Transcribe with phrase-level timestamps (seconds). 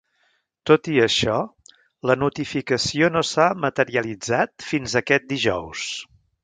[0.69, 1.35] Tot i això,
[2.11, 5.91] la notificació no s’ha materialitzat fins aquest dijous.